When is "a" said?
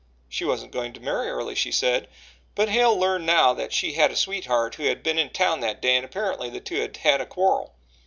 4.09-4.15, 7.21-7.25